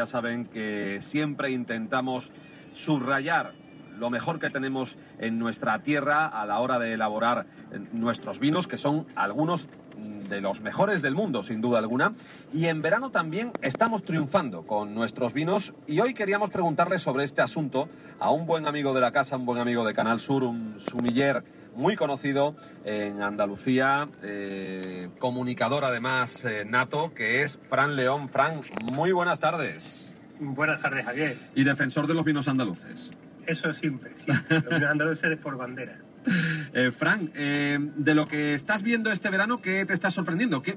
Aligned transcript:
Ya 0.00 0.06
saben 0.06 0.46
que 0.46 1.02
siempre 1.02 1.50
intentamos 1.50 2.32
subrayar 2.72 3.52
lo 3.98 4.08
mejor 4.08 4.38
que 4.38 4.48
tenemos 4.48 4.96
en 5.18 5.38
nuestra 5.38 5.80
tierra 5.80 6.26
a 6.26 6.46
la 6.46 6.58
hora 6.60 6.78
de 6.78 6.94
elaborar 6.94 7.44
nuestros 7.92 8.38
vinos, 8.38 8.66
que 8.66 8.78
son 8.78 9.06
algunos 9.14 9.68
de 10.30 10.40
los 10.40 10.62
mejores 10.62 11.02
del 11.02 11.14
mundo, 11.14 11.42
sin 11.42 11.60
duda 11.60 11.80
alguna. 11.80 12.14
Y 12.50 12.64
en 12.68 12.80
verano 12.80 13.10
también 13.10 13.52
estamos 13.60 14.02
triunfando 14.02 14.62
con 14.62 14.94
nuestros 14.94 15.34
vinos 15.34 15.74
y 15.86 16.00
hoy 16.00 16.14
queríamos 16.14 16.48
preguntarle 16.48 16.98
sobre 16.98 17.24
este 17.24 17.42
asunto 17.42 17.90
a 18.18 18.30
un 18.30 18.46
buen 18.46 18.66
amigo 18.66 18.94
de 18.94 19.02
la 19.02 19.12
casa, 19.12 19.36
un 19.36 19.44
buen 19.44 19.60
amigo 19.60 19.84
de 19.84 19.92
Canal 19.92 20.20
Sur, 20.20 20.44
un 20.44 20.76
sumiller 20.80 21.44
muy 21.74 21.96
conocido 21.96 22.54
en 22.84 23.22
Andalucía, 23.22 24.08
eh, 24.22 25.08
comunicador 25.18 25.84
además 25.84 26.44
eh, 26.44 26.64
nato, 26.64 27.12
que 27.14 27.42
es 27.42 27.58
Fran 27.68 27.96
León. 27.96 28.28
Fran, 28.28 28.60
muy 28.92 29.12
buenas 29.12 29.40
tardes. 29.40 30.18
Buenas 30.38 30.80
tardes, 30.80 31.04
Javier. 31.04 31.36
Y 31.54 31.64
defensor 31.64 32.06
de 32.06 32.14
los 32.14 32.24
vinos 32.24 32.48
andaluces. 32.48 33.12
Eso 33.46 33.72
siempre, 33.74 34.12
sí. 34.18 34.32
Los 34.48 34.64
vinos 34.64 34.90
andaluces 34.90 35.38
por 35.38 35.56
bandera. 35.56 35.98
Eh, 36.72 36.92
Fran, 36.92 37.32
eh, 37.34 37.78
de 37.80 38.14
lo 38.14 38.26
que 38.26 38.54
estás 38.54 38.82
viendo 38.82 39.10
este 39.10 39.28
verano, 39.28 39.60
¿qué 39.60 39.84
te 39.84 39.92
está 39.92 40.10
sorprendiendo? 40.10 40.62
¿Qué, 40.62 40.76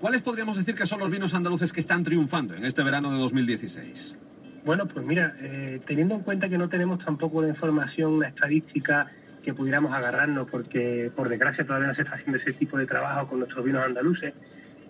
¿Cuáles 0.00 0.20
podríamos 0.20 0.56
decir 0.56 0.74
que 0.74 0.84
son 0.84 1.00
los 1.00 1.10
vinos 1.10 1.32
andaluces 1.32 1.72
que 1.72 1.80
están 1.80 2.02
triunfando 2.02 2.54
en 2.54 2.64
este 2.64 2.82
verano 2.82 3.10
de 3.10 3.18
2016? 3.18 4.18
Bueno, 4.64 4.86
pues 4.86 5.04
mira, 5.06 5.34
eh, 5.40 5.80
teniendo 5.86 6.14
en 6.14 6.20
cuenta 6.20 6.48
que 6.48 6.58
no 6.58 6.68
tenemos 6.68 7.02
tampoco 7.02 7.40
la 7.40 7.48
información, 7.48 8.22
estadística 8.24 9.06
que 9.44 9.54
pudiéramos 9.54 9.92
agarrarnos, 9.92 10.48
porque 10.50 11.12
por 11.14 11.28
desgracia 11.28 11.64
todavía 11.64 11.88
no 11.88 11.94
se 11.94 12.02
está 12.02 12.14
haciendo 12.14 12.38
ese 12.38 12.52
tipo 12.52 12.78
de 12.78 12.86
trabajo 12.86 13.28
con 13.28 13.38
nuestros 13.38 13.64
vinos 13.64 13.84
andaluces, 13.84 14.32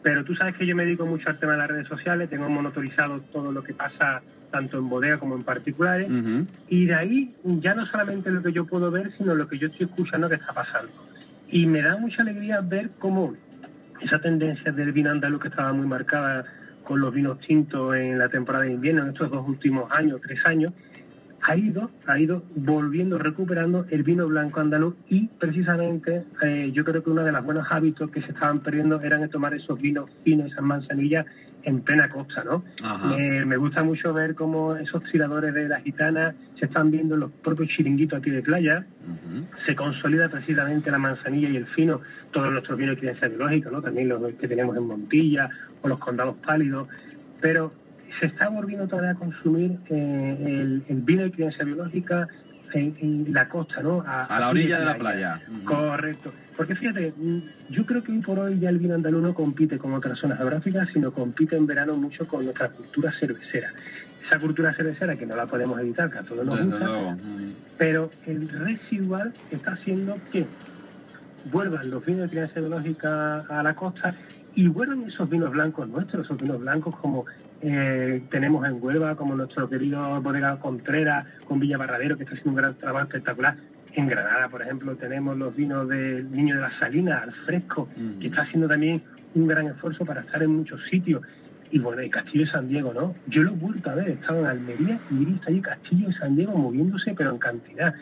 pero 0.02 0.24
tú 0.24 0.34
sabes 0.34 0.54
que 0.56 0.66
yo 0.66 0.76
me 0.76 0.84
dedico 0.84 1.06
mucho 1.06 1.28
al 1.28 1.38
tema 1.38 1.52
de 1.52 1.58
las 1.58 1.68
redes 1.68 1.88
sociales, 1.88 2.30
tengo 2.30 2.48
monitorizado 2.48 3.20
todo 3.20 3.52
lo 3.52 3.62
que 3.62 3.74
pasa 3.74 4.22
tanto 4.50 4.78
en 4.78 4.88
bodega 4.88 5.18
como 5.18 5.34
en 5.34 5.42
particulares, 5.42 6.09
y 6.68 6.86
de 6.86 6.95
ahí 6.95 7.34
ya 7.42 7.74
no 7.74 7.84
solamente 7.87 8.30
lo 8.30 8.40
que 8.42 8.52
yo 8.52 8.64
puedo 8.66 8.90
ver, 8.90 9.10
sino 9.18 9.34
lo 9.34 9.48
que 9.48 9.59
yo 9.59 9.66
estoy 9.66 9.87
escuchando 9.87 10.29
que 10.29 10.37
está 10.37 10.52
pasando. 10.52 10.92
Y 11.48 11.66
me 11.66 11.82
da 11.82 11.96
mucha 11.96 12.23
alegría 12.23 12.60
ver 12.60 12.90
cómo 12.98 13.34
esa 14.01 14.20
tendencia 14.20 14.70
del 14.70 14.92
vino 14.92 15.10
andaluz 15.10 15.42
que 15.42 15.48
estaba 15.48 15.73
muy 15.73 15.86
marcada 15.86 16.45
con 16.84 17.01
los 17.01 17.12
vinos 17.12 17.40
tintos 17.40 17.96
en 17.96 18.18
la 18.18 18.29
temporada 18.29 18.64
de 18.64 18.73
invierno, 18.73 19.02
en 19.02 19.09
estos 19.09 19.30
dos 19.30 19.48
últimos 19.48 19.90
años, 19.90 20.20
tres 20.20 20.38
años, 20.45 20.73
ha 21.46 21.56
ido, 21.56 21.90
ha 22.06 22.18
ido 22.18 22.42
volviendo, 22.56 23.18
recuperando 23.18 23.87
el 23.90 24.02
vino 24.02 24.26
blanco 24.26 24.60
andaluz 24.60 24.95
y 25.09 25.28
precisamente 25.28 26.24
eh, 26.42 26.70
yo 26.73 26.84
creo 26.84 27.04
que 27.04 27.10
uno 27.10 27.23
de 27.23 27.32
los 27.32 27.45
buenos 27.45 27.66
hábitos 27.70 28.10
que 28.10 28.23
se 28.23 28.32
estaban 28.32 28.60
perdiendo 28.60 29.01
eran 29.02 29.28
tomar 29.28 29.52
esos 29.52 29.78
vinos 29.80 30.09
finos, 30.24 30.51
esas 30.51 30.64
manzanillas 30.64 31.26
en 31.64 31.80
plena 31.80 32.09
costa, 32.09 32.45
¿no? 32.45 32.62
me 33.16 33.56
gusta 33.56 33.82
mucho 33.82 34.12
ver 34.12 34.34
cómo 34.34 34.76
esos 34.76 35.02
tiradores 35.04 35.54
de 35.54 35.68
la 35.68 35.80
gitana 35.80 36.34
se 36.59 36.66
están 36.66 36.90
viendo 36.90 37.14
en 37.14 37.20
los 37.20 37.30
propios 37.30 37.70
chiringuitos 37.70 38.18
aquí 38.18 38.30
de 38.30 38.42
playa, 38.42 38.86
se 39.64 39.74
consolida 39.74 40.29
precisamente 40.29 40.90
la 40.90 40.98
manzanilla 40.98 41.48
y 41.48 41.56
el 41.56 41.66
fino, 41.66 42.02
todos 42.32 42.52
nuestros 42.52 42.79
vinos 42.79 42.96
de 42.96 43.01
crianza 43.01 43.29
biológica, 43.29 43.70
¿no? 43.70 43.80
También 43.80 44.10
los 44.10 44.32
que 44.34 44.46
tenemos 44.46 44.76
en 44.76 44.86
Montilla 44.86 45.48
o 45.80 45.88
los 45.88 45.98
condados 45.98 46.36
pálidos, 46.45 46.88
pero 47.40 47.73
se 48.18 48.26
está 48.26 48.48
volviendo 48.48 48.87
todavía 48.87 49.12
a 49.12 49.15
consumir 49.15 49.79
eh, 49.90 50.82
el, 50.88 51.01
vino 51.02 51.23
de 51.23 51.32
crianza 51.32 51.65
biológica 51.65 52.29
en, 52.73 53.32
la 53.32 53.48
costa, 53.48 53.82
¿no? 53.82 54.02
A, 54.07 54.38
la 54.38 54.48
orilla 54.48 54.80
de 54.80 54.84
la 54.84 54.96
playa. 54.96 55.40
Correcto. 55.65 56.32
Porque 56.57 56.74
fíjate, 56.74 57.12
yo 57.70 57.87
creo 57.87 58.02
que 58.02 58.12
hoy 58.12 58.20
por 58.20 58.38
hoy 58.38 58.59
ya 58.59 58.68
el 58.68 58.79
vino 58.79 58.95
andaluz 58.95 59.23
no 59.23 59.35
compite 59.35 59.79
con 59.79 59.95
otras 59.95 60.18
zonas 60.18 60.38
geográficas, 60.38 60.88
sino 60.92 61.12
compite 61.12 61.57
en 61.57 61.66
verano 61.66 61.96
mucho 61.96 62.26
con 62.26 62.45
nuestra 62.45 62.68
cultura 62.70 63.12
cervecera. 63.12 63.70
Esa 64.26 64.38
cultura 64.38 64.72
cervecera 64.72 65.16
que 65.16 65.26
no 65.26 65.37
la 65.37 65.47
podemos 65.47 65.78
evitar, 65.78 66.10
que 66.10 66.19
a 66.19 66.22
todos 66.22 66.47
nos 66.47 66.60
gusta, 66.60 67.16
pero 67.76 68.10
el 68.26 68.48
residual 68.48 69.32
está 69.50 69.72
haciendo 69.72 70.19
que 70.32 70.47
vuelvan 71.53 71.91
los 71.91 72.04
vinos 72.04 72.22
de 72.22 72.28
crianza 72.31 72.60
biológica 72.60 73.44
a 73.48 73.62
la 73.62 73.75
costa 73.75 74.14
y 74.54 74.69
vuelvan 74.69 75.04
esos 75.04 75.28
vinos 75.28 75.53
blancos 75.53 75.88
nuestros, 75.88 76.25
esos 76.25 76.41
vinos 76.41 76.60
blancos 76.60 76.97
como 76.97 77.25
eh, 77.60 78.22
tenemos 78.31 78.66
en 78.66 78.82
Huelva, 78.82 79.16
como 79.16 79.34
nuestro 79.34 79.69
querido 79.69 80.20
bodega 80.20 80.59
Contreras, 80.60 81.26
con 81.47 81.59
Villa 81.59 81.78
Barradero, 81.78 82.16
que 82.16 82.25
está 82.25 82.34
haciendo 82.34 82.50
un 82.50 82.56
gran 82.56 82.75
trabajo 82.75 83.06
espectacular. 83.06 83.56
En 83.94 84.09
Granada, 84.09 84.48
por 84.48 84.62
ejemplo, 84.62 84.97
tenemos 84.97 85.37
los 85.37 85.54
vinos 85.54 85.88
del 85.88 86.31
Niño 86.31 86.56
de 86.56 86.62
la 86.62 86.78
Salina, 86.78 87.19
al 87.19 87.32
fresco, 87.32 87.88
que 88.20 88.26
está 88.26 88.43
haciendo 88.43 88.66
también 88.69 89.03
un 89.34 89.47
gran 89.47 89.66
esfuerzo 89.69 90.04
para 90.04 90.22
estar 90.22 90.43
en 90.43 90.50
muchos 90.50 90.82
sitios. 90.91 91.22
Y 91.70 91.78
bueno, 91.78 92.03
y 92.03 92.10
Castillo 92.10 92.44
y 92.44 92.47
San 92.48 92.69
Diego, 92.69 92.93
¿no? 92.93 93.14
Yo 93.26 93.43
lo 93.43 93.53
he 93.53 93.54
vuelto 93.54 93.91
a 93.91 93.94
ver, 93.94 94.09
he 94.09 94.12
estado 94.12 94.41
en 94.41 94.47
Almería 94.47 94.98
y 95.10 95.22
he 95.22 95.26
visto 95.26 95.48
allí 95.48 95.60
Castillo 95.60 96.09
y 96.10 96.12
San 96.12 96.37
Diego 96.37 96.56
moviéndose, 96.56 97.14
pero 97.16 97.31
en 97.31 97.38
cantidad. 97.38 97.94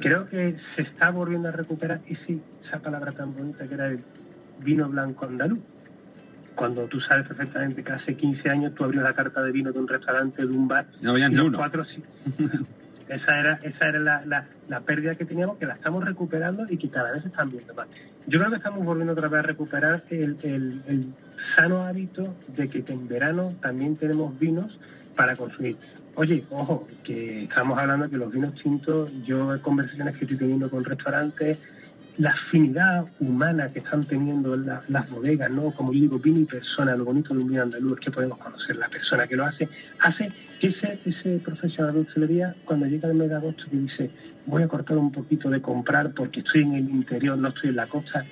Creo 0.00 0.28
que 0.28 0.56
se 0.76 0.82
está 0.82 1.10
volviendo 1.10 1.48
a 1.48 1.52
recuperar 1.52 2.00
esa 2.06 2.78
palabra 2.80 3.12
tan 3.12 3.34
bonita 3.34 3.66
que 3.66 3.74
era 3.74 3.88
el 3.88 4.00
vino 4.64 4.88
blanco 4.88 5.26
andaluz 5.26 5.60
cuando 6.54 6.86
tú 6.86 7.00
sabes 7.00 7.26
perfectamente 7.26 7.82
que 7.82 7.92
hace 7.92 8.16
15 8.16 8.48
años 8.50 8.74
tú 8.74 8.84
abrías 8.84 9.04
la 9.04 9.14
carta 9.14 9.42
de 9.42 9.52
vino 9.52 9.72
de 9.72 9.78
un 9.78 9.88
restaurante, 9.88 10.46
de 10.46 10.52
un 10.52 10.68
bar. 10.68 10.86
No 11.00 11.12
había 11.12 11.28
ni 11.28 11.38
uno. 11.38 11.58
Cuatro, 11.58 11.84
esa 13.10 13.40
era, 13.40 13.58
esa 13.62 13.88
era 13.88 13.98
la, 13.98 14.46
la, 14.68 14.80
pérdida 14.80 15.16
que 15.16 15.24
teníamos, 15.24 15.58
que 15.58 15.66
la 15.66 15.74
estamos 15.74 16.04
recuperando 16.04 16.64
y 16.68 16.76
que 16.76 16.88
cada 16.88 17.10
vez 17.10 17.22
se 17.22 17.28
están 17.28 17.50
viendo 17.50 17.74
más. 17.74 17.88
Yo 18.26 18.38
creo 18.38 18.50
que 18.50 18.56
estamos 18.56 18.84
volviendo 18.84 19.14
otra 19.14 19.26
vez 19.26 19.40
a 19.40 19.42
recuperar 19.42 20.04
el, 20.10 20.36
el, 20.42 21.06
sano 21.56 21.84
hábito 21.84 22.36
de 22.48 22.68
que 22.68 22.84
en 22.92 23.08
verano 23.08 23.54
también 23.60 23.96
tenemos 23.96 24.38
vinos 24.38 24.78
para 25.16 25.34
consumir. 25.34 25.76
Oye, 26.14 26.44
ojo, 26.50 26.86
que 27.02 27.44
estamos 27.44 27.76
hablando 27.78 28.04
de 28.04 28.10
que 28.12 28.16
los 28.16 28.32
vinos 28.32 28.54
tintos, 28.54 29.10
yo 29.24 29.54
en 29.54 29.60
conversaciones 29.60 30.16
que 30.16 30.26
estoy 30.26 30.38
teniendo 30.38 30.70
con 30.70 30.84
restaurantes, 30.84 31.58
la 32.18 32.30
afinidad 32.30 33.06
humana 33.20 33.68
que 33.68 33.78
están 33.78 34.04
teniendo 34.04 34.56
las 34.56 35.10
bodegas, 35.10 35.50
¿no? 35.50 35.70
Como 35.70 35.92
yo 35.92 36.00
digo, 36.00 36.18
vino 36.18 36.46
persona, 36.46 36.94
lo 36.96 37.04
bonito 37.04 37.34
de 37.34 37.40
un 37.40 37.48
vino 37.48 37.62
andaluz 37.62 37.98
que 38.00 38.10
podemos 38.10 38.38
conocer 38.38 38.76
la 38.76 38.88
persona 38.88 39.26
que 39.26 39.36
lo 39.36 39.44
hace, 39.44 39.68
hace 40.00 40.30
que 40.60 40.68
ese, 40.68 40.98
ese 41.06 41.38
profesional 41.38 41.94
de 41.94 42.00
hostelería, 42.00 42.54
cuando 42.64 42.86
llega 42.86 43.08
el 43.08 43.14
mes 43.14 43.30
de 43.30 43.36
agosto, 43.36 43.64
que 43.70 43.76
dice, 43.76 44.10
voy 44.46 44.62
a 44.62 44.68
cortar 44.68 44.98
un 44.98 45.10
poquito 45.10 45.48
de 45.48 45.62
comprar 45.62 46.12
porque 46.12 46.40
estoy 46.40 46.62
en 46.62 46.74
el 46.74 46.90
interior, 46.90 47.38
no 47.38 47.48
estoy 47.48 47.70
en 47.70 47.76
la 47.76 47.86
costa, 47.86 48.24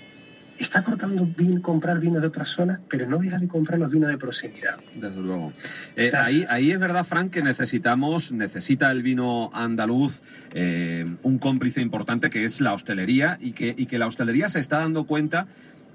está 0.64 0.82
cortando 0.82 1.26
bien 1.36 1.60
comprar 1.60 2.00
vinos 2.00 2.20
de 2.20 2.28
otras 2.28 2.48
zonas, 2.56 2.80
pero 2.90 3.08
no 3.08 3.18
deja 3.18 3.38
de 3.38 3.48
comprar 3.48 3.78
los 3.78 3.90
vinos 3.90 4.10
de 4.10 4.18
proximidad. 4.18 4.78
Desde 4.94 5.20
luego. 5.20 5.52
Eh, 5.96 6.12
ahí, 6.14 6.44
ahí 6.48 6.70
es 6.70 6.78
verdad, 6.78 7.04
Frank, 7.04 7.30
que 7.30 7.42
necesitamos, 7.42 8.32
necesita 8.32 8.90
el 8.90 9.02
vino 9.02 9.50
andaluz 9.52 10.20
eh, 10.52 11.06
un 11.22 11.38
cómplice 11.38 11.80
importante 11.80 12.30
que 12.30 12.44
es 12.44 12.60
la 12.60 12.72
hostelería 12.72 13.38
y 13.40 13.52
que, 13.52 13.74
y 13.76 13.86
que 13.86 13.98
la 13.98 14.06
hostelería 14.06 14.48
se 14.48 14.60
está 14.60 14.78
dando 14.80 15.04
cuenta 15.04 15.46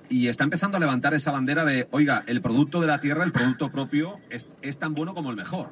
y 0.09 0.27
está 0.27 0.43
empezando 0.43 0.77
a 0.77 0.79
levantar 0.79 1.13
esa 1.13 1.31
bandera 1.31 1.65
de, 1.65 1.87
oiga, 1.91 2.23
el 2.27 2.41
producto 2.41 2.81
de 2.81 2.87
la 2.87 2.99
tierra, 2.99 3.23
el 3.23 3.31
producto 3.31 3.71
propio, 3.71 4.19
es, 4.29 4.47
es 4.61 4.77
tan 4.77 4.93
bueno 4.93 5.13
como 5.13 5.31
el 5.31 5.35
mejor. 5.35 5.69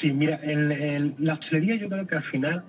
Sí, 0.00 0.12
mira, 0.12 0.38
la 1.18 1.34
hostelería 1.34 1.76
yo 1.76 1.88
creo 1.88 2.06
que 2.06 2.16
al 2.16 2.24
final 2.24 2.62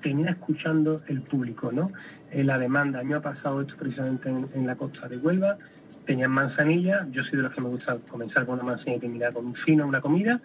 eh, 0.00 0.02
termina 0.02 0.30
escuchando 0.30 1.02
el 1.08 1.22
público, 1.22 1.70
¿no? 1.72 1.90
en 2.32 2.46
la 2.46 2.58
demanda. 2.58 3.00
A 3.00 3.02
mí 3.02 3.10
me 3.10 3.16
ha 3.16 3.20
pasado 3.20 3.60
esto 3.60 3.74
precisamente 3.76 4.28
en, 4.28 4.66
la 4.66 4.76
costa 4.76 5.08
de 5.08 5.16
Huelva. 5.16 5.58
Tenían 6.06 6.30
manzanilla, 6.30 7.06
yo 7.10 7.22
soy 7.22 7.36
de 7.36 7.42
los 7.42 7.52
que 7.52 7.60
me 7.60 7.68
gusta 7.68 7.98
comenzar 8.08 8.46
con 8.46 8.54
una 8.54 8.64
manzanilla 8.64 8.96
y 8.96 9.00
terminar 9.00 9.32
con 9.32 9.46
un 9.46 9.54
fino, 9.54 9.86
una 9.86 10.00
comida. 10.00 10.40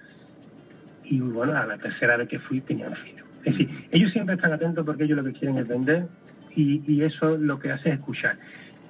Y 1.04 1.20
bueno, 1.20 1.58
a 1.58 1.66
la 1.66 1.78
tercera 1.78 2.18
vez 2.18 2.28
que 2.28 2.40
fui 2.40 2.62
tenían 2.62 2.94
fino. 2.96 3.24
Es 3.44 3.58
decir, 3.58 3.88
ellos 3.92 4.12
siempre 4.12 4.36
están 4.36 4.54
atentos 4.54 4.86
porque 4.86 5.04
ellos 5.04 5.18
lo 5.18 5.24
que 5.24 5.34
quieren 5.34 5.58
es 5.58 5.68
vender 5.68 6.08
y, 6.56 6.82
y 6.92 7.04
eso 7.04 7.38
lo 7.38 7.60
que 7.60 7.72
hace 7.72 7.90
es 7.90 8.00
escuchar. 8.00 8.38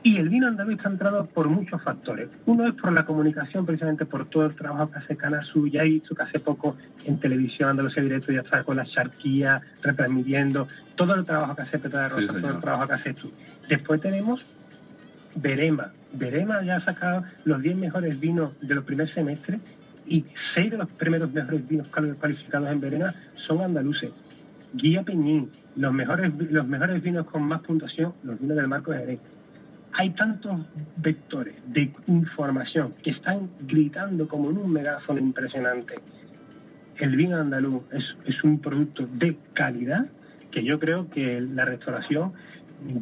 Y 0.06 0.18
el 0.18 0.30
vino 0.30 0.48
andaluz 0.48 0.76
está 0.76 0.90
entrado 0.90 1.26
por 1.26 1.50
muchos 1.50 1.82
factores. 1.82 2.38
Uno 2.46 2.68
es 2.68 2.76
por 2.76 2.94
la 2.94 3.08
comunicación, 3.08 3.66
precisamente 3.66 4.06
por 4.06 4.30
todo 4.30 4.46
el 4.46 4.54
trabajo 4.54 4.92
que 4.92 5.00
hace 5.00 5.18
Canasu. 5.18 5.68
Ya 5.68 5.82
visto 5.82 6.14
que 6.14 6.22
hace 6.22 6.40
poco 6.40 6.78
en 7.06 7.20
televisión, 7.20 7.70
Andalucía 7.70 8.04
Directo, 8.04 8.32
ya 8.32 8.42
está 8.42 8.64
con 8.64 8.78
la 8.78 8.86
charquía, 8.86 9.64
retransmitiendo. 9.82 10.68
Todo 10.94 11.16
el 11.16 11.26
trabajo 11.26 11.56
que 11.56 11.64
hace 11.64 11.80
Petra 11.80 12.04
de 12.04 12.10
Rosa, 12.10 12.40
todo 12.40 12.52
el 12.52 12.62
trabajo 12.62 12.88
que 12.88 12.94
hace 12.94 13.14
tú. 13.16 13.32
Después 13.68 14.00
tenemos 14.00 14.46
Berema. 15.34 15.92
Berema 16.14 16.62
ya 16.62 16.76
ha 16.76 16.86
sacado 16.86 17.24
los 17.44 17.60
10 17.64 17.76
mejores 17.76 18.20
vinos 18.20 18.52
de 18.62 18.76
los 18.76 18.84
primeros 18.84 19.12
semestres 19.12 19.60
y 20.06 20.24
6 20.54 20.70
de 20.70 20.78
los 20.78 20.92
primeros 20.92 21.34
mejores 21.34 21.68
vinos 21.68 21.88
cualificados 21.88 22.70
en 22.70 22.80
Berema 22.80 23.12
son 23.48 23.60
andaluces. 23.62 24.12
Guía 24.72 25.02
Peñín, 25.02 25.50
los 25.76 25.92
mejores, 25.92 26.32
los 26.52 26.68
mejores 26.68 27.02
vinos 27.02 27.26
con 27.26 27.42
más 27.42 27.62
puntuación, 27.62 28.14
los 28.22 28.40
vinos 28.40 28.56
del 28.56 28.68
Marco 28.68 28.92
de 28.92 29.00
Jerez 29.00 29.20
hay 29.98 30.10
tantos 30.12 30.62
vectores 30.98 31.56
de 31.68 31.92
información 32.08 32.94
que 33.02 33.12
están 33.12 33.50
gritando 33.62 34.28
como 34.28 34.52
en 34.52 34.58
un 34.58 34.72
megáfono 34.72 35.20
impresionante. 35.20 35.96
El 36.98 37.16
vino 37.16 37.38
andaluz 37.38 37.84
es, 37.92 38.44
un 38.44 38.60
producto 38.60 39.08
de 39.14 39.38
calidad 39.54 40.08
que 40.52 40.64
yo 40.64 40.80
creo 40.80 41.10
que 41.10 41.40
la 41.42 41.66
restauración 41.66 42.34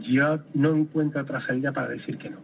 ya 0.07 0.43
no 0.53 0.75
encuentra 0.75 1.23
otra 1.23 1.45
salida 1.45 1.71
para 1.71 1.89
decir 1.89 2.17
que 2.17 2.29
no. 2.29 2.37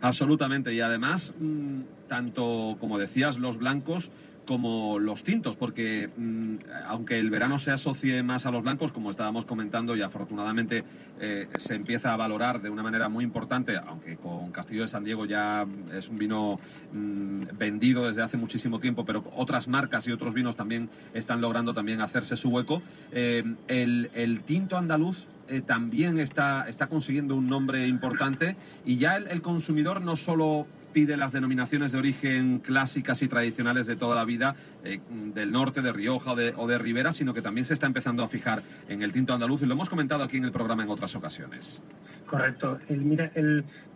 Absolutamente. 0.00 0.72
Y 0.72 0.80
además, 0.80 1.34
mm, 1.38 1.80
tanto 2.08 2.76
como 2.80 2.98
decías, 2.98 3.38
los 3.38 3.58
blancos 3.58 4.10
como 4.50 4.98
los 4.98 5.22
tintos, 5.22 5.54
porque 5.54 6.10
mm, 6.16 6.56
aunque 6.88 7.20
el 7.20 7.30
verano 7.30 7.56
se 7.56 7.70
asocie 7.70 8.20
más 8.24 8.46
a 8.46 8.50
los 8.50 8.64
blancos, 8.64 8.90
como 8.90 9.08
estábamos 9.08 9.44
comentando, 9.44 9.94
y 9.94 10.02
afortunadamente 10.02 10.82
eh, 11.20 11.46
se 11.56 11.76
empieza 11.76 12.12
a 12.12 12.16
valorar 12.16 12.60
de 12.60 12.68
una 12.68 12.82
manera 12.82 13.08
muy 13.08 13.22
importante, 13.22 13.76
aunque 13.76 14.16
con 14.16 14.50
Castillo 14.50 14.82
de 14.82 14.88
San 14.88 15.04
Diego 15.04 15.24
ya 15.24 15.64
es 15.94 16.08
un 16.08 16.18
vino 16.18 16.58
mm, 16.92 17.56
vendido 17.56 18.08
desde 18.08 18.22
hace 18.22 18.38
muchísimo 18.38 18.80
tiempo, 18.80 19.04
pero 19.04 19.22
otras 19.36 19.68
marcas 19.68 20.08
y 20.08 20.10
otros 20.10 20.34
vinos 20.34 20.56
también 20.56 20.90
están 21.14 21.40
logrando 21.40 21.72
también 21.72 22.00
hacerse 22.00 22.36
su 22.36 22.48
hueco, 22.48 22.82
eh, 23.12 23.44
el, 23.68 24.42
tinto 24.42 24.76
andaluz 24.76 25.28
eh, 25.46 25.60
también 25.60 26.18
está, 26.18 26.68
está 26.68 26.88
consiguiendo 26.88 27.36
un 27.36 27.46
nombre 27.46 27.86
importante 27.86 28.56
y 28.84 28.96
ya 28.96 29.16
el, 29.16 29.28
el 29.28 29.42
consumidor 29.42 30.00
no 30.00 30.16
solo 30.16 30.66
pide 30.92 31.16
las 31.16 31.32
denominaciones 31.32 31.92
de 31.92 31.98
origen 31.98 32.58
clásicas 32.58 33.22
y 33.22 33.28
tradicionales 33.28 33.86
de 33.86 33.96
toda 33.96 34.14
la 34.16 34.24
vida, 34.24 34.54
eh, 34.84 35.00
del 35.34 35.52
norte, 35.52 35.82
de 35.82 35.92
Rioja 35.92 36.32
o 36.32 36.66
de, 36.66 36.78
Ribera, 36.78 37.12
sino 37.12 37.34
que 37.34 37.42
también 37.42 37.64
se 37.64 37.74
está 37.74 37.86
empezando 37.86 38.22
a 38.22 38.28
fijar 38.28 38.62
en 38.88 39.02
el 39.02 39.12
tinto 39.12 39.32
andaluz 39.32 39.62
y 39.62 39.66
lo 39.66 39.74
hemos 39.74 39.88
comentado 39.88 40.24
aquí 40.24 40.36
en 40.36 40.44
el 40.44 40.52
programa 40.52 40.82
en 40.82 40.90
otras 40.90 41.14
ocasiones. 41.14 41.82
Correcto. 42.30 42.78
mira, 42.88 43.30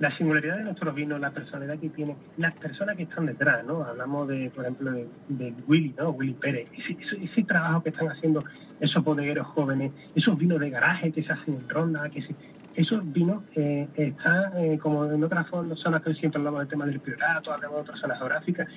la 0.00 0.16
singularidad 0.16 0.56
de 0.56 0.64
nuestros 0.64 0.92
vinos, 0.92 1.20
la 1.20 1.30
personalidad 1.30 1.78
que 1.78 1.88
tiene, 1.90 2.16
las 2.36 2.52
personas 2.54 2.96
que 2.96 3.04
están 3.04 3.26
detrás, 3.26 3.64
¿no? 3.64 3.84
Hablamos 3.84 4.26
de, 4.26 4.50
por 4.50 4.64
ejemplo, 4.64 4.90
de, 5.28 5.54
Willy, 5.68 5.94
¿no? 5.96 6.10
Willy 6.10 6.34
Pérez. 6.34 6.68
Ese, 6.76 7.44
trabajo 7.44 7.84
que 7.84 7.90
están 7.90 8.08
haciendo 8.08 8.44
esos 8.80 9.04
bodegueros 9.04 9.46
jóvenes, 9.46 9.92
esos 10.16 10.36
vinos 10.36 10.58
de 10.58 10.70
garaje 10.70 11.12
que 11.12 11.22
se 11.22 11.32
hacen 11.32 11.54
en 11.54 11.68
ronda, 11.68 12.08
que 12.10 12.22
se, 12.22 12.34
esos 12.74 13.12
vinos 13.12 13.42
eh, 13.54 13.88
están, 13.94 14.56
eh, 14.56 14.78
como 14.78 15.04
en 15.04 15.22
otras 15.22 15.46
zonas 15.48 16.02
que 16.02 16.14
siempre 16.14 16.38
hablamos 16.38 16.60
del 16.60 16.68
tema 16.68 16.86
del 16.86 17.00
priorato, 17.00 17.52
hablamos 17.52 17.76
de 17.76 17.82
otras 17.82 18.00
zonas 18.00 18.18
geográficas, 18.18 18.68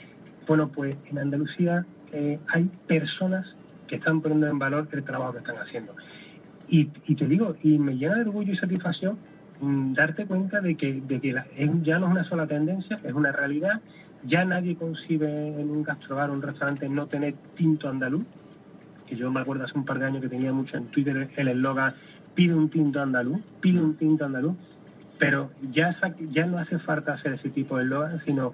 bueno, 0.48 0.70
pues 0.70 0.96
en 1.10 1.18
Andalucía 1.18 1.86
eh, 2.12 2.40
hay 2.48 2.66
personas 2.88 3.56
que 3.88 3.96
están 3.96 4.22
poniendo 4.22 4.48
en 4.48 4.60
valor 4.60 4.88
el 4.92 5.04
trabajo 5.04 5.34
que 5.34 5.40
están 5.40 5.58
haciendo. 5.58 5.96
Y, 6.70 6.86
te 6.86 7.26
digo, 7.26 7.56
y 7.64 7.80
me 7.80 7.96
llena 7.96 8.16
de 8.16 8.22
orgullo 8.22 8.52
y 8.52 8.58
satisfacción 8.58 9.18
mm, 9.62 9.94
darte 9.94 10.26
cuenta 10.26 10.60
de 10.60 10.76
que, 10.76 11.02
de 11.02 11.22
que 11.22 11.34
ya 11.84 11.98
no 11.98 12.08
es 12.08 12.12
una 12.12 12.24
sola 12.26 12.46
tendencia, 12.46 13.00
es 13.04 13.14
una 13.14 13.32
realidad. 13.32 13.82
Ya 14.24 14.44
nadie 14.44 14.76
concibe 14.76 15.62
en 15.62 15.70
un 15.70 15.84
gastrobar 15.84 16.30
o 16.30 16.34
un 16.34 16.42
restaurante 16.42 16.90
no 16.90 17.08
tener 17.08 17.36
tinto 17.56 17.88
andaluz, 17.88 18.26
que 19.08 19.16
yo 19.16 19.32
me 19.32 19.40
acuerdo 19.40 19.64
hace 19.64 19.78
un 19.78 19.86
par 19.86 20.00
de 20.00 20.08
años 20.08 20.22
que 20.22 20.28
tenía 20.28 20.52
mucho 20.52 20.76
en 20.76 20.88
Twitter 20.88 21.30
el 21.38 21.48
eslogan 21.48 21.94
pide 22.38 22.54
un 22.54 22.70
tinto 22.70 23.02
andaluz, 23.02 23.42
pide 23.60 23.82
un 23.82 23.96
tinto 23.96 24.24
andaluz, 24.24 24.56
pero 25.18 25.50
ya, 25.72 25.96
ya 26.32 26.46
no 26.46 26.60
hace 26.60 26.78
falta 26.78 27.14
hacer 27.14 27.34
ese 27.34 27.50
tipo 27.50 27.78
de 27.78 27.86
eslogan, 27.86 28.22
sino 28.24 28.52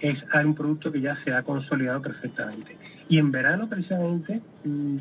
es 0.00 0.24
un 0.42 0.54
producto 0.54 0.90
que 0.90 1.02
ya 1.02 1.22
se 1.22 1.34
ha 1.34 1.42
consolidado 1.42 2.00
perfectamente. 2.00 2.78
Y 3.10 3.18
en 3.18 3.30
verano, 3.30 3.68
precisamente, 3.68 4.40
mm, 4.64 4.96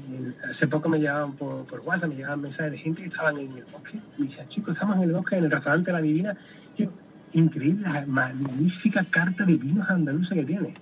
hace 0.52 0.68
poco 0.68 0.90
me 0.90 1.00
llegaban 1.00 1.32
por, 1.32 1.66
por 1.66 1.80
WhatsApp, 1.80 2.10
me 2.10 2.16
llegaban 2.16 2.42
mensajes 2.42 2.74
de 2.74 2.78
gente 2.78 3.02
que 3.04 3.08
estaban 3.08 3.38
en 3.38 3.52
el 3.54 3.64
bosque. 3.72 4.00
Me 4.18 4.28
decían, 4.28 4.50
chicos, 4.50 4.74
estamos 4.74 4.98
en 4.98 5.04
el 5.04 5.12
bosque, 5.14 5.38
en 5.38 5.46
el 5.46 5.52
restaurante 5.52 5.94
La 5.94 6.02
Divina. 6.02 6.36
Yo, 6.78 6.92
increíble, 7.31 7.88
la 7.88 8.06
magnífica 8.06 9.06
carta 9.10 9.46
de 9.46 9.56
vinos 9.56 9.90
andaluces 9.90 10.34
que 10.34 10.44
tiene. 10.44 10.74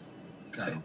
Claro. 0.50 0.82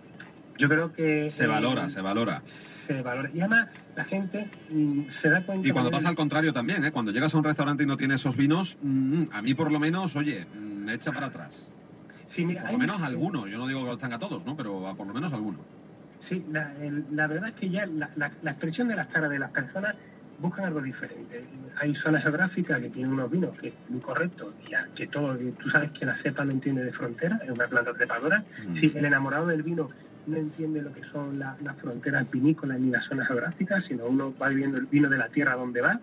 Yo 0.59 0.69
creo 0.69 0.93
que... 0.93 1.31
Se 1.31 1.47
valora, 1.47 1.89
se 1.89 2.03
valora. 2.03 2.43
Se 2.89 3.03
valora. 3.03 3.31
Y 3.35 3.41
además, 3.41 3.69
la 3.95 4.05
gente 4.05 4.49
mm, 4.71 5.03
se 5.21 5.29
da 5.29 5.43
cuenta. 5.43 5.69
Y 5.69 5.71
cuando 5.71 5.91
pasa 5.91 6.09
al 6.09 6.15
contrario 6.15 6.55
también, 6.55 6.85
¿eh? 6.85 6.91
cuando 6.91 7.13
llegas 7.13 7.35
a 7.35 7.39
un 7.39 7.45
restaurante 7.45 7.83
y 7.83 7.87
no 7.87 7.99
tiene 7.99 8.15
esos 8.15 8.35
vinos, 8.35 8.79
mm, 8.83 9.25
a 9.31 9.43
mí 9.43 9.53
por 9.53 9.71
lo 9.71 9.79
menos, 9.79 10.17
oye, 10.17 10.47
mm, 10.47 10.85
me 10.85 10.95
echa 10.95 11.13
para 11.13 11.27
atrás. 11.27 11.71
Sí, 12.35 12.47
mira, 12.47 12.63
por 12.63 12.73
lo 12.73 12.79
menos 12.79 13.03
alguno, 13.03 13.47
yo 13.47 13.59
no 13.59 13.67
digo 13.67 13.83
que 13.83 13.91
lo 13.91 13.99
tenga 13.99 14.19
todos, 14.19 14.47
¿no? 14.47 14.57
Pero 14.57 14.95
por 14.97 15.07
lo 15.07 15.13
menos 15.13 15.33
alguno. 15.35 15.59
Sí, 16.29 16.45
la, 16.51 17.27
verdad 17.27 17.49
es 17.49 17.55
que 17.55 17.71
ya 17.71 17.87
la, 17.87 18.27
expresión 18.45 18.89
de 18.89 18.97
las 18.97 19.07
caras 19.07 19.31
de 19.31 19.39
las 19.39 19.51
personas 19.51 19.95
buscan 20.39 20.67
algo 20.67 20.81
diferente. 20.81 21.45
Hay 21.81 21.95
zonas 21.97 22.23
geográficas 22.23 22.81
que 22.81 22.91
tienen 22.91 23.13
unos 23.13 23.31
vinos 23.31 23.59
que 23.59 23.69
es 23.69 23.75
muy 23.89 24.01
correctos, 24.01 24.55
ya 24.71 24.87
que 24.95 25.07
todo, 25.07 25.37
tú 25.37 25.71
sabes 25.71 25.91
que 25.93 26.07
la 26.07 26.17
cepa 26.19 26.45
no 26.45 26.53
entiende 26.53 26.85
de 26.85 26.93
frontera, 26.93 27.41
es 27.43 27.51
una 27.51 27.67
planta 27.67 27.93
trepadora. 27.93 28.45
Sí, 28.79 28.93
el 28.95 29.05
enamorado 29.05 29.47
del 29.47 29.63
vino 29.63 29.89
no 30.29 30.37
entiende 30.37 30.83
lo 30.83 30.93
que 30.93 31.03
son 31.05 31.39
las 31.39 31.77
fronteras 31.81 32.31
vinícolas 32.31 32.79
ni 32.81 32.91
las 32.91 33.05
zonas 33.05 33.29
geográficas, 33.29 33.85
sino 33.87 34.07
uno 34.07 34.35
va 34.41 34.49
viviendo 34.49 34.79
el 34.79 34.87
vino 34.87 35.09
de 35.09 35.19
la 35.19 35.29
tierra 35.29 35.57
donde 35.57 35.81
va. 35.81 36.01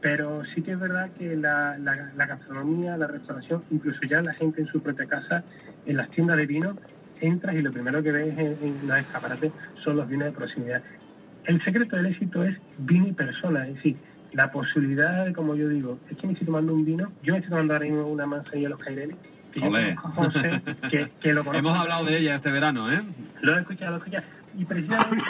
Pero 0.00 0.44
sí 0.54 0.62
que 0.62 0.72
es 0.72 0.78
verdad 0.78 1.10
que 1.18 1.36
la, 1.36 1.76
gastronomía, 2.14 2.96
la 2.96 3.08
restauración, 3.08 3.62
incluso 3.70 4.00
ya 4.08 4.22
la 4.22 4.32
gente 4.32 4.60
en 4.60 4.68
su 4.68 4.80
propia 4.80 5.06
casa, 5.06 5.42
en 5.86 5.96
las 5.96 6.10
tiendas 6.10 6.36
de 6.36 6.46
vino, 6.46 6.76
entras 7.20 7.54
y 7.56 7.62
lo 7.62 7.72
primero 7.72 8.02
que 8.02 8.12
ves 8.12 8.38
en, 8.38 8.56
en 8.62 8.86
los 8.86 8.98
escaparates 8.98 9.52
son 9.82 9.96
los 9.96 10.08
vinos 10.08 10.26
de 10.26 10.32
proximidad. 10.32 10.82
El 11.44 11.62
secreto 11.64 11.96
del 11.96 12.06
éxito 12.06 12.44
es 12.44 12.56
vino 12.78 13.08
y 13.08 13.12
persona, 13.12 13.66
es 13.66 13.74
decir, 13.74 13.96
la 14.32 14.52
posibilidad 14.52 15.24
de, 15.24 15.32
como 15.32 15.54
yo 15.56 15.68
digo, 15.68 15.98
es 16.10 16.16
que 16.16 16.26
me 16.26 16.34
estoy 16.34 16.46
tomando 16.46 16.74
un 16.74 16.84
vino, 16.84 17.10
yo 17.22 17.32
me 17.32 17.38
estoy 17.38 17.50
tomando 17.50 17.74
ahora 17.74 17.86
una 17.86 18.26
manzanilla 18.26 18.68
los 18.68 18.78
caireles, 18.78 19.16
Hemos 21.52 21.78
hablado 21.78 22.04
de 22.04 22.18
ella 22.18 22.34
este 22.34 22.50
verano, 22.50 22.90
¿eh? 22.92 23.02
Lo 23.40 23.56
he 23.56 23.60
escuchado, 23.60 23.92
lo 23.92 23.96
he 23.96 23.98
escuchado. 23.98 24.24
Y 24.56 24.64
precisamente 24.64 25.24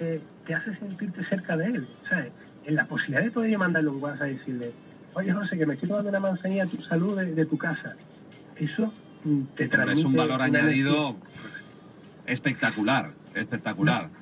eh, 0.00 0.20
te 0.46 0.54
hace 0.54 0.74
sentirte 0.76 1.24
cerca 1.24 1.56
de 1.56 1.66
él, 1.66 1.88
¿sabes? 2.08 2.32
En 2.64 2.74
la 2.74 2.84
posibilidad 2.86 3.22
de 3.22 3.30
poder 3.30 3.58
mandarle 3.58 3.90
un 3.90 4.02
WhatsApp 4.02 4.28
y 4.28 4.34
decirle, 4.34 4.72
oye 5.14 5.32
José, 5.32 5.58
que 5.58 5.66
me 5.66 5.74
estoy 5.74 5.88
tomando 5.88 6.10
una 6.10 6.20
manzanilla 6.20 6.64
a 6.64 6.66
tu 6.66 6.82
salud 6.82 7.20
de, 7.20 7.46
tu 7.46 7.58
casa. 7.58 7.96
Eso 8.56 8.92
mm, 9.24 9.42
te 9.56 9.68
transmite... 9.68 10.00
Es 10.00 10.06
un 10.06 10.14
valor 10.14 10.40
añadido 10.42 11.16
espectacular, 12.26 13.12
espectacular. 13.34 14.04
No 14.04 14.21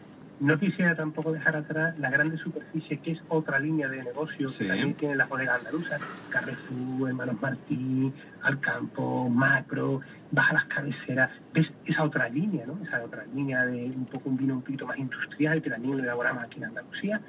quisiera 0.59 0.95
tampoco 0.95 1.33
dejar 1.33 1.57
atrás 1.57 1.99
la 1.99 2.11
grande 2.11 2.39
superficie, 2.39 2.99
que 2.99 3.13
es 3.13 3.23
otra 3.29 3.59
línea 3.59 3.89
de 3.89 4.03
negocio 4.03 4.49
que 4.57 4.65
también 4.65 4.95
tiene 4.95 5.17
las 5.17 5.29
bodegas 5.29 5.59
andaluzas, 5.59 6.01
Carrefour, 6.31 7.09
Hermanos 7.09 7.41
Martín, 7.41 8.13
Alcampo, 8.43 9.29
Macro, 9.29 10.01
baja 10.31 10.55
las 10.55 10.65
cabeceras, 10.65 11.31
ves 11.53 11.71
esa 11.85 12.05
otra 12.05 12.29
línea, 12.29 12.65
¿no? 12.67 12.79
Esa 12.83 13.05
otra 13.05 13.25
línea 13.35 13.67
de 13.67 13.85
un 13.85 14.07
poco 14.07 14.31
un 14.31 14.37
vino 14.37 14.55
un 14.55 14.63
poquito 14.63 14.87
más 14.87 14.99
industrial 14.99 15.61
que 15.61 15.71
también 15.71 15.99
lo 15.99 16.03
elaboramos 16.03 16.43
aquí 16.45 16.59
en 16.59 16.65
Andalucía 16.65 17.21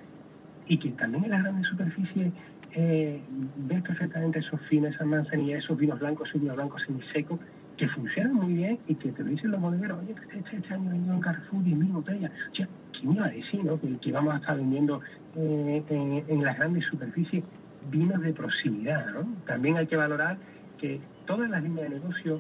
y 0.68 0.78
que 0.78 0.92
también 0.92 1.25
en 1.25 1.31
la 1.31 1.40
grande 1.40 1.68
superficie 1.68 2.31
eh, 2.74 3.22
ves 3.57 3.81
perfectamente 3.81 4.40
esos 4.40 4.62
fines, 4.62 4.96
esas 4.96 5.07
manzanillas, 5.07 5.66
esos 5.66 5.78
vinos 5.78 6.00
blancos, 6.00 6.30
esos 6.30 6.40
vinos 6.40 6.56
blancos 6.56 6.81
semisecos 6.84 7.40
que 7.81 7.88
funcionan 7.88 8.36
muy 8.36 8.54
bien 8.54 8.78
y 8.88 8.94
que 8.94 9.12
te 9.12 9.24
lo 9.24 9.30
dicen 9.31 9.50
los 9.50 9.60
bodegueros, 9.60 10.04
oye, 10.04 10.13
que 10.13 10.38
este, 10.38 10.57
este 10.57 10.74
año 10.75 10.92
vendido 10.92 11.16
en 11.16 11.19
Carrefour 11.19 11.63
10.000 11.63 11.92
botellas. 11.92 12.31
O 12.51 12.56
sea, 12.56 12.68
¿quién 12.92 13.13
iba 13.13 13.25
a 13.25 13.30
decir 13.30 13.66
no? 13.66 13.81
que, 13.81 13.98
que, 13.98 14.12
vamos 14.12 14.36
a 14.36 14.38
estar 14.38 14.56
vendiendo 14.56 15.02
eh, 15.35 15.83
en, 15.90 16.44
las 16.44 16.59
grandes 16.59 16.85
superficies 16.85 17.44
vinos 17.90 18.21
de 18.21 18.33
proximidad? 18.33 19.07
¿no? 19.14 19.26
También 19.47 19.78
hay 19.78 19.88
que 19.88 19.95
valorar 19.95 20.38
que 20.78 21.02
todas 21.26 21.50
las 21.50 21.64
líneas 21.64 21.90
de 21.90 21.97
negocio 21.97 22.40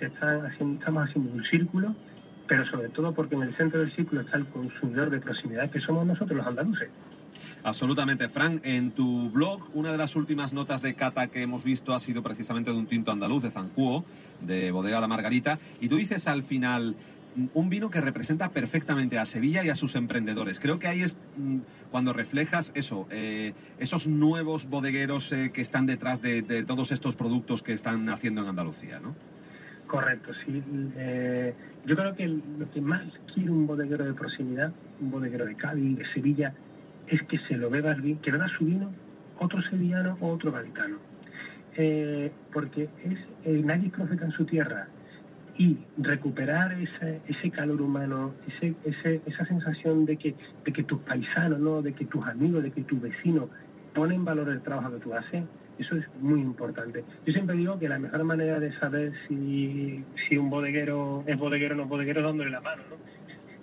se 0.00 0.06
están 0.06 0.44
haciendo, 0.44 0.80
estamos 0.80 1.08
haciendo 1.08 1.34
un 1.34 1.44
círculo, 1.44 1.94
pero 2.48 2.66
sobre 2.66 2.88
todo 2.88 3.14
porque 3.14 3.36
en 3.36 3.42
el 3.42 3.54
centro 3.54 3.78
del 3.78 3.92
círculo 3.92 4.22
está 4.22 4.38
el 4.38 4.46
consumidor 4.46 5.08
de 5.10 5.20
proximidad, 5.20 5.70
que 5.70 5.78
somos 5.78 6.04
nosotros 6.04 6.36
los 6.36 6.46
andaluces. 6.48 6.90
Absolutamente. 7.62 8.28
Fran, 8.28 8.60
en 8.64 8.90
tu 8.90 9.30
blog, 9.30 9.62
una 9.74 9.92
de 9.92 9.98
las 9.98 10.16
últimas 10.16 10.52
notas 10.52 10.82
de 10.82 10.94
cata 10.94 11.28
que 11.28 11.42
hemos 11.42 11.64
visto 11.64 11.94
ha 11.94 11.98
sido 11.98 12.22
precisamente 12.22 12.70
de 12.70 12.76
un 12.76 12.86
tinto 12.86 13.12
andaluz, 13.12 13.42
de 13.42 13.50
Zancuo, 13.50 14.04
de 14.40 14.70
Bodega 14.70 15.00
La 15.00 15.08
Margarita, 15.08 15.58
y 15.80 15.88
tú 15.88 15.96
dices 15.96 16.26
al 16.26 16.42
final, 16.42 16.96
un 17.54 17.68
vino 17.70 17.90
que 17.90 18.00
representa 18.00 18.48
perfectamente 18.50 19.18
a 19.18 19.24
Sevilla 19.24 19.64
y 19.64 19.68
a 19.68 19.74
sus 19.74 19.94
emprendedores. 19.94 20.58
Creo 20.58 20.78
que 20.78 20.88
ahí 20.88 21.02
es 21.02 21.16
mm, 21.36 21.58
cuando 21.90 22.12
reflejas 22.12 22.72
eso, 22.74 23.06
eh, 23.10 23.52
esos 23.78 24.08
nuevos 24.08 24.68
bodegueros 24.68 25.32
eh, 25.32 25.50
que 25.52 25.60
están 25.60 25.86
detrás 25.86 26.20
de, 26.20 26.42
todos 26.64 26.92
estos 26.92 27.16
productos 27.16 27.62
que 27.62 27.72
están 27.72 28.08
haciendo 28.08 28.42
en 28.42 28.48
Andalucía, 28.48 29.00
¿no? 29.00 29.14
Correcto, 29.86 30.32
sí. 30.44 30.62
Eh, 30.96 31.54
yo 31.84 31.96
creo 31.96 32.14
que 32.14 32.28
lo 32.28 32.70
que 32.72 32.80
más 32.80 33.02
quiere 33.34 33.50
un 33.50 33.66
bodeguero 33.66 34.04
de 34.04 34.14
proximidad, 34.14 34.72
un 35.00 35.10
bodeguero 35.10 35.46
de 35.46 35.56
Cádiz, 35.56 35.98
de 35.98 36.12
Sevilla, 36.12 36.54
es 37.10 37.22
que 37.24 37.38
se 37.38 37.56
lo 37.56 37.70
beba 37.70 37.94
bien, 37.94 38.18
que 38.18 38.30
beba 38.30 38.48
su 38.48 38.64
vino 38.64 38.90
otro 39.38 39.60
sevillano 39.62 40.16
o 40.20 40.28
otro 40.28 40.52
gaditano. 40.52 40.98
Eh, 41.76 42.30
porque 42.52 42.88
es 43.04 43.18
eh, 43.44 43.62
nadie 43.64 43.90
profeta 43.90 44.24
en 44.24 44.32
su 44.32 44.44
tierra 44.44 44.88
y 45.56 45.78
recuperar 45.98 46.72
ese, 46.72 47.20
ese 47.26 47.50
calor 47.50 47.80
humano, 47.80 48.32
ese, 48.48 48.74
ese, 48.84 49.20
esa 49.26 49.44
sensación 49.46 50.04
de 50.04 50.16
que, 50.16 50.34
de 50.64 50.72
que 50.72 50.82
tus 50.82 51.00
paisanos, 51.00 51.60
¿no? 51.60 51.82
de 51.82 51.92
que 51.92 52.06
tus 52.06 52.26
amigos, 52.26 52.62
de 52.62 52.70
que 52.70 52.82
tus 52.82 53.00
vecinos 53.00 53.48
ponen 53.94 54.18
en 54.18 54.24
valor 54.24 54.48
el 54.48 54.62
trabajo 54.62 54.90
que 54.92 54.98
tú 54.98 55.14
haces, 55.14 55.44
eso 55.78 55.96
es 55.96 56.04
muy 56.20 56.40
importante. 56.40 57.04
Yo 57.26 57.32
siempre 57.32 57.56
digo 57.56 57.78
que 57.78 57.88
la 57.88 57.98
mejor 57.98 58.24
manera 58.24 58.60
de 58.60 58.72
saber 58.78 59.12
si, 59.26 60.04
si 60.28 60.36
un 60.36 60.50
bodeguero 60.50 61.24
es 61.26 61.38
bodeguero 61.38 61.74
o 61.74 61.76
no 61.78 61.82
es 61.84 61.88
bodeguero 61.88 62.20
es 62.20 62.26
dándole 62.26 62.50
la 62.50 62.60
mano, 62.60 62.82
¿no? 62.90 62.96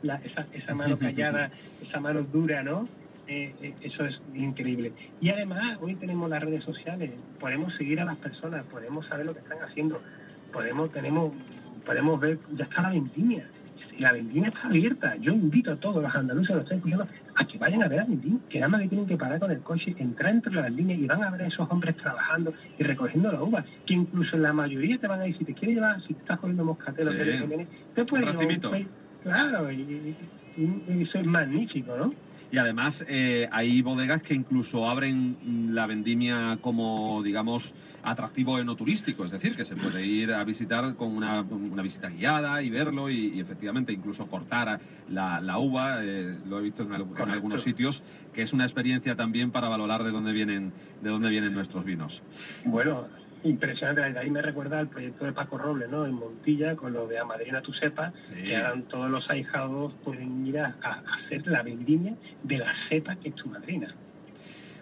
La, 0.01 0.15
esa, 0.15 0.45
esa 0.53 0.73
mano 0.75 0.97
callada, 0.99 1.49
esa 1.81 1.99
mano 1.99 2.21
dura, 2.23 2.63
¿no? 2.63 2.85
Eh, 3.27 3.73
eso 3.81 4.05
es 4.05 4.21
increíble. 4.35 4.93
Y 5.19 5.29
además, 5.29 5.77
hoy 5.81 5.95
tenemos 5.95 6.29
las 6.29 6.41
redes 6.41 6.63
sociales, 6.63 7.11
podemos 7.39 7.75
seguir 7.75 7.99
a 7.99 8.05
las 8.05 8.15
personas, 8.17 8.63
podemos 8.65 9.05
saber 9.05 9.25
lo 9.25 9.33
que 9.33 9.39
están 9.39 9.57
haciendo, 9.61 10.01
podemos, 10.53 10.91
tenemos, 10.91 11.33
podemos 11.85 12.19
ver, 12.19 12.39
ya 12.55 12.63
está 12.63 12.83
la 12.83 12.89
vendimia, 12.91 13.45
la 13.99 14.13
vendimia 14.13 14.47
está 14.49 14.67
abierta. 14.67 15.15
Yo 15.17 15.33
invito 15.33 15.73
a 15.73 15.75
todos 15.75 16.01
los 16.01 16.15
andaluces, 16.15 16.55
los 16.55 16.63
estoy 16.63 16.77
escuchando, 16.77 17.07
a 17.35 17.45
que 17.45 17.57
vayan 17.57 17.83
a 17.83 17.87
ver 17.89 17.97
la 17.99 18.05
vendimia, 18.05 18.39
que 18.49 18.59
nada 18.59 18.69
más 18.69 18.81
que 18.81 18.87
tienen 18.87 19.07
que 19.07 19.17
parar 19.17 19.39
con 19.39 19.51
el 19.51 19.59
coche, 19.59 19.93
entrar 19.97 20.31
entre 20.33 20.53
las 20.53 20.71
líneas 20.71 20.99
y 20.99 21.05
van 21.05 21.23
a 21.23 21.29
ver 21.29 21.41
a 21.41 21.47
esos 21.47 21.69
hombres 21.69 21.97
trabajando 21.97 22.53
y 22.79 22.83
recogiendo 22.83 23.29
la 23.31 23.43
uva, 23.43 23.65
que 23.85 23.93
incluso 23.93 24.37
la 24.37 24.53
mayoría 24.53 24.97
te 24.99 25.07
van 25.07 25.19
a 25.19 25.23
decir, 25.23 25.39
si 25.39 25.45
te 25.45 25.53
quieres 25.53 25.75
llevar, 25.75 26.01
si 26.03 26.13
te 26.13 26.21
estás 26.21 26.39
cogiendo 26.39 26.63
moscatelo, 26.63 27.11
Sí. 27.11 27.17
te 27.93 28.05
puedes 28.05 28.39
llevar 28.39 28.73
un- 28.73 28.87
Claro, 29.23 29.69
y, 29.71 30.15
eso 31.01 31.19
es 31.19 31.27
magnífico, 31.27 31.95
¿no? 31.97 32.13
Y 32.49 32.57
además 32.57 33.03
eh, 33.09 33.49
hay 33.51 33.81
bodegas 33.81 34.21
que 34.21 34.33
incluso 34.33 34.87
abren 34.89 35.35
mm, 35.43 35.73
la 35.73 35.85
vendimia 35.85 36.57
como, 36.61 37.21
digamos, 37.21 37.73
atractivo 38.03 38.57
enoturístico, 38.57 39.25
es 39.25 39.31
decir, 39.31 39.53
que 39.55 39.65
se 39.65 39.75
puede 39.75 40.05
ir 40.05 40.31
a 40.31 40.43
visitar 40.45 40.95
con 40.95 41.09
una, 41.17 41.41
una 41.41 41.81
visita 41.81 42.09
guiada 42.09 42.61
y 42.61 42.69
verlo 42.69 43.09
y, 43.09 43.33
y 43.35 43.39
efectivamente 43.41 43.91
incluso 43.91 44.27
cortar 44.27 44.79
la, 45.09 45.41
la 45.41 45.57
uva, 45.59 45.97
eh, 46.05 46.37
lo 46.47 46.59
he 46.59 46.61
visto 46.61 46.83
en, 46.83 46.93
al- 46.93 47.05
en 47.19 47.29
algunos 47.29 47.63
sitios, 47.63 48.01
que 48.33 48.43
es 48.43 48.53
una 48.53 48.63
experiencia 48.63 49.15
también 49.17 49.51
para 49.51 49.67
valorar 49.67 50.05
de 50.05 50.11
dónde 50.11 50.31
vienen, 50.31 50.71
de 51.01 51.09
dónde 51.09 51.29
vienen 51.29 51.53
nuestros 51.53 51.83
vinos. 51.83 52.23
Bueno, 52.63 53.09
impresionante. 53.49 54.19
Ahí 54.19 54.29
me 54.29 54.41
recuerda 54.41 54.79
al 54.79 54.87
proyecto 54.87 55.25
de 55.25 55.31
Paco 55.33 55.57
Robles, 55.57 55.89
¿no? 55.89 56.05
En 56.05 56.13
Montilla, 56.13 56.75
con 56.75 56.93
lo 56.93 57.07
de 57.07 57.19
Amadrina 57.19 57.61
tu 57.61 57.73
cepa, 57.73 58.13
Sí. 58.23 58.43
que 58.43 58.55
ahora 58.57 58.81
todos 58.89 59.09
los 59.09 59.29
ahijados 59.29 59.93
pueden 60.03 60.45
ir 60.45 60.59
a, 60.59 60.75
a 60.81 61.03
hacer 61.15 61.45
la 61.47 61.63
vendimia 61.63 62.15
de 62.43 62.57
la 62.57 62.73
cepa 62.89 63.15
que 63.15 63.29
es 63.29 63.35
tu 63.35 63.49
madrina. 63.49 63.93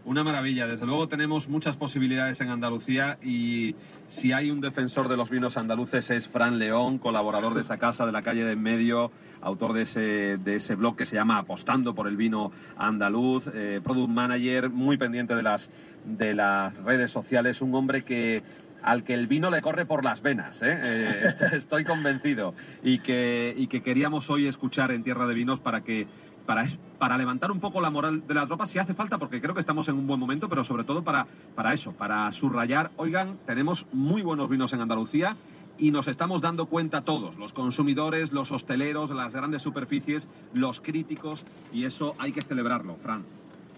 Una 0.06 0.24
maravilla, 0.24 0.68
desde 0.68 0.86
luego 0.86 1.08
tenemos 1.08 1.50
muchas 1.50 1.78
posibilidades 1.78 2.40
en 2.40 2.50
Andalucía 2.50 3.18
y 3.24 3.74
si 4.06 4.34
hay 4.34 4.52
un 4.52 4.62
defensor 4.62 5.08
de 5.10 5.18
los 5.18 5.32
vinos 5.32 5.58
andaluces 5.58 6.12
es 6.12 6.28
Fran 6.28 6.60
León, 6.60 7.00
colaborador 7.00 7.56
de 7.56 7.62
esa 7.62 7.78
casa 7.80 8.06
de 8.06 8.12
la 8.12 8.22
calle 8.22 8.44
de 8.46 8.52
en 8.52 8.62
medio, 8.62 9.12
autor 9.42 9.74
de 9.74 9.82
ese, 9.82 10.38
de 10.38 10.56
ese 10.58 10.76
blog 10.76 10.96
que 10.96 11.06
se 11.06 11.16
llama 11.16 11.40
Apostando 11.40 11.96
por 11.96 12.08
el 12.08 12.18
vino 12.18 12.52
andaluz, 12.78 13.48
eh, 13.52 13.82
product 13.84 14.10
manager, 14.12 14.70
muy 14.70 14.98
pendiente 14.98 15.34
de 15.34 15.42
las, 15.42 15.72
de 16.06 16.36
las 16.36 16.76
redes 16.84 17.10
sociales, 17.10 17.64
un 17.64 17.74
hombre 17.74 18.04
que 18.04 18.44
al 18.84 19.04
que 19.04 19.16
el 19.16 19.26
vino 19.26 19.50
le 19.50 19.64
corre 19.64 19.88
por 19.88 20.04
las 20.04 20.22
venas, 20.22 20.62
¿eh? 20.62 20.78
Eh, 20.80 21.22
est- 21.26 21.42
estoy 21.54 21.84
convencido, 21.84 22.54
y 22.84 23.00
que, 23.00 23.56
y 23.58 23.66
que 23.66 23.82
queríamos 23.82 24.30
hoy 24.30 24.46
escuchar 24.46 24.92
en 24.92 25.02
Tierra 25.02 25.26
de 25.26 25.34
Vinos 25.34 25.60
para 25.60 25.82
que 25.82 26.06
para, 26.46 26.66
para 27.00 27.18
levantar 27.18 27.52
un 27.52 27.60
poco 27.60 27.82
la 27.82 27.90
moral 27.90 28.26
de 28.28 28.34
la 28.34 28.46
tropa 28.48 28.66
si 28.66 28.80
hace 28.80 28.94
falta, 28.94 29.18
porque 29.18 29.42
creo 29.42 29.54
que 29.54 29.60
estamos 29.60 29.88
en 29.90 29.96
un 29.96 30.08
buen 30.08 30.20
momento, 30.20 30.50
pero 30.50 30.64
sobre 30.64 30.84
todo 30.84 31.04
para, 31.04 31.26
para 31.56 31.74
eso, 31.74 31.92
para 31.94 32.32
subrayar, 32.32 32.92
oigan, 32.98 33.38
tenemos 33.46 33.88
muy 33.92 34.22
buenos 34.22 34.50
vinos 34.50 34.74
en 34.74 34.82
Andalucía 34.82 35.36
y 35.78 35.92
nos 35.92 36.08
estamos 36.08 36.42
dando 36.42 36.68
cuenta 36.68 37.02
todos, 37.02 37.38
los 37.38 37.54
consumidores, 37.54 38.32
los 38.32 38.52
hosteleros, 38.52 39.10
las 39.12 39.34
grandes 39.34 39.62
superficies, 39.62 40.30
los 40.54 40.80
críticos, 40.80 41.46
y 41.74 41.84
eso 41.84 42.16
hay 42.18 42.32
que 42.32 42.42
celebrarlo, 42.42 42.96
Fran. 42.96 43.24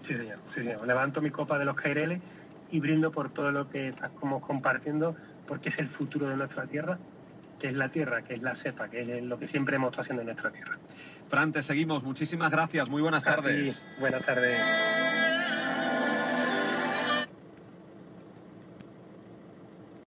Sí, 0.06 0.14
señor. 0.14 0.38
Sí, 0.54 0.60
señor. 0.60 0.86
Levanto 0.86 1.20
mi 1.20 1.30
copa 1.30 1.58
de 1.58 1.64
los 1.64 1.76
Caireles 1.76 2.20
y 2.70 2.80
brindo 2.80 3.10
por 3.10 3.30
todo 3.30 3.50
lo 3.50 3.68
que 3.68 3.88
estamos 3.88 4.42
compartiendo, 4.42 5.16
porque 5.46 5.70
es 5.70 5.78
el 5.78 5.88
futuro 5.88 6.28
de 6.28 6.36
nuestra 6.36 6.66
tierra, 6.66 6.98
que 7.58 7.68
es 7.68 7.74
la 7.74 7.88
tierra, 7.90 8.22
que 8.22 8.34
es 8.34 8.42
la 8.42 8.56
cepa, 8.62 8.88
que 8.88 9.18
es 9.18 9.22
lo 9.24 9.38
que 9.38 9.48
siempre 9.48 9.76
hemos 9.76 9.90
estado 9.90 10.02
haciendo 10.02 10.22
en 10.22 10.26
nuestra 10.26 10.50
tierra. 10.50 10.78
Fran, 11.28 11.52
te 11.52 11.62
seguimos, 11.62 12.02
muchísimas 12.04 12.50
gracias, 12.50 12.88
muy 12.88 13.02
buenas 13.02 13.24
tardes. 13.24 13.82
Así, 13.82 14.00
buenas 14.00 14.24
tardes. 14.24 15.07